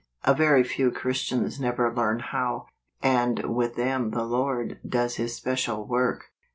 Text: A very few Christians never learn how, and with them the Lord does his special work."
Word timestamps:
A 0.23 0.33
very 0.33 0.63
few 0.63 0.89
Christians 0.89 1.59
never 1.59 1.93
learn 1.93 2.21
how, 2.21 2.65
and 3.03 3.55
with 3.55 3.75
them 3.75 4.09
the 4.09 4.23
Lord 4.25 4.79
does 4.83 5.17
his 5.17 5.35
special 5.35 5.85
work." 5.87 6.31